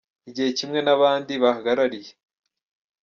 igihe 0.29 0.49
kimwe 0.57 0.79
n’abandi 0.83 1.33
bahagarariye. 1.43 2.11